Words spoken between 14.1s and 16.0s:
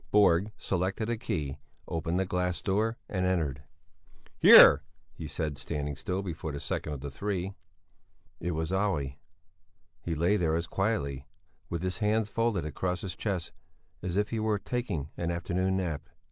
if he were taking an afternoon